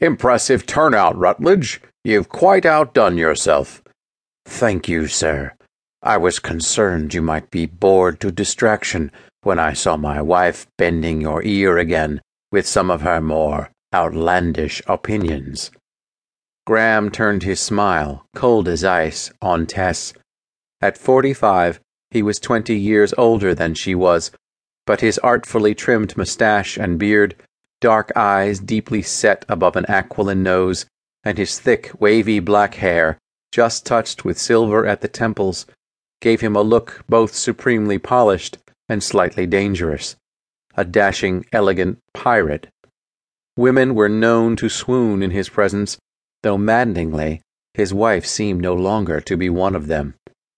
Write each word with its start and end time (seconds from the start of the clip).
Impressive 0.00 0.66
turnout, 0.66 1.16
Rutledge. 1.16 1.80
You've 2.04 2.28
quite 2.28 2.66
outdone 2.66 3.16
yourself. 3.16 3.82
Thank 4.44 4.88
you, 4.88 5.06
sir. 5.06 5.52
I 6.02 6.18
was 6.18 6.38
concerned 6.38 7.14
you 7.14 7.22
might 7.22 7.50
be 7.50 7.66
bored 7.66 8.20
to 8.20 8.30
distraction 8.30 9.10
when 9.42 9.58
I 9.58 9.72
saw 9.72 9.96
my 9.96 10.20
wife 10.20 10.66
bending 10.76 11.20
your 11.20 11.42
ear 11.42 11.78
again 11.78 12.20
with 12.52 12.66
some 12.66 12.90
of 12.90 13.00
her 13.00 13.20
more 13.20 13.70
outlandish 13.94 14.82
opinions. 14.86 15.70
Graham 16.66 17.10
turned 17.10 17.44
his 17.44 17.60
smile, 17.60 18.26
cold 18.34 18.68
as 18.68 18.84
ice, 18.84 19.30
on 19.40 19.66
Tess. 19.66 20.12
At 20.80 20.98
forty 20.98 21.32
five, 21.32 21.80
he 22.10 22.22
was 22.22 22.38
twenty 22.38 22.76
years 22.76 23.14
older 23.16 23.54
than 23.54 23.74
she 23.74 23.94
was, 23.94 24.30
but 24.84 25.00
his 25.00 25.18
artfully 25.20 25.74
trimmed 25.74 26.16
mustache 26.16 26.76
and 26.76 26.98
beard, 26.98 27.34
dark 27.80 28.12
eyes 28.16 28.60
deeply 28.60 29.02
set 29.02 29.44
above 29.48 29.76
an 29.76 29.86
aquiline 29.86 30.42
nose, 30.42 30.86
and 31.24 31.38
his 31.38 31.58
thick, 31.58 31.90
wavy 31.98 32.38
black 32.40 32.74
hair, 32.74 33.18
just 33.52 33.86
touched 33.86 34.24
with 34.24 34.38
silver 34.38 34.86
at 34.86 35.00
the 35.00 35.08
temples, 35.08 35.66
gave 36.20 36.40
him 36.40 36.56
a 36.56 36.62
look 36.62 37.04
both 37.08 37.34
supremely 37.34 37.98
polished 37.98 38.58
and 38.88 39.02
slightly 39.02 39.46
dangerous 39.46 40.16
a 40.76 40.84
dashing, 40.84 41.44
elegant 41.52 41.98
pirate. 42.12 42.68
Women 43.56 43.94
were 43.94 44.08
known 44.10 44.56
to 44.56 44.68
swoon 44.68 45.22
in 45.22 45.30
his 45.30 45.48
presence, 45.48 45.96
though 46.42 46.58
maddeningly, 46.58 47.40
his 47.72 47.94
wife 47.94 48.26
seemed 48.26 48.60
no 48.60 48.74
longer 48.74 49.20
to 49.22 49.36
be 49.36 49.48
one 49.48 49.74
of 49.74 49.86
them. 49.86 50.14